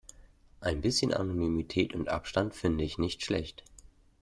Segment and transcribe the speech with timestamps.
[0.61, 3.61] Ein bisschen Anonymität und Abstand finde ich nicht schlecht.